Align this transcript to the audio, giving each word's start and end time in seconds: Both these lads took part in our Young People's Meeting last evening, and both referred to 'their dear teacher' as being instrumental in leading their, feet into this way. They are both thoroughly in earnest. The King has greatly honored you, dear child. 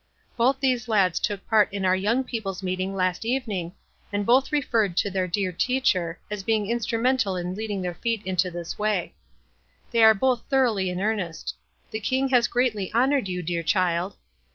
Both 0.35 0.59
these 0.59 0.87
lads 0.87 1.19
took 1.19 1.47
part 1.47 1.71
in 1.71 1.85
our 1.85 1.95
Young 1.95 2.23
People's 2.23 2.63
Meeting 2.63 2.95
last 2.95 3.23
evening, 3.23 3.73
and 4.11 4.25
both 4.25 4.51
referred 4.51 4.97
to 4.97 5.11
'their 5.11 5.27
dear 5.27 5.51
teacher' 5.51 6.17
as 6.31 6.41
being 6.41 6.65
instrumental 6.67 7.35
in 7.37 7.53
leading 7.53 7.83
their, 7.83 7.93
feet 7.93 8.23
into 8.25 8.49
this 8.49 8.79
way. 8.79 9.13
They 9.91 10.01
are 10.03 10.15
both 10.15 10.41
thoroughly 10.49 10.89
in 10.89 10.99
earnest. 10.99 11.53
The 11.91 11.99
King 11.99 12.29
has 12.29 12.47
greatly 12.47 12.91
honored 12.93 13.27
you, 13.27 13.43
dear 13.43 13.61
child. 13.61 14.15